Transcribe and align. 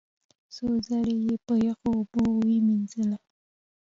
څو 0.53 0.65
ځله 0.85 1.35
په 1.45 1.53
یخو 1.67 1.87
اوبو 1.95 2.21
ومینځله، 2.31 3.17